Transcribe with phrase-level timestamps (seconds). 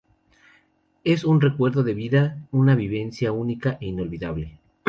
[1.03, 4.57] Es un recuerdo de vida, una vivencia única e inolvidable.